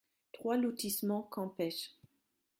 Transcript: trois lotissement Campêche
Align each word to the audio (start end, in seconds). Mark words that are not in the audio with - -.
trois 0.33 0.57
lotissement 0.57 1.21
Campêche 1.21 1.95